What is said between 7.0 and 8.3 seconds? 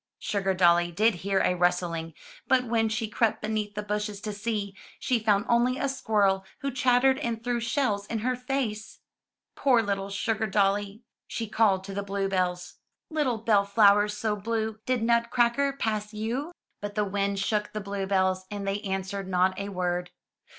and threw shells in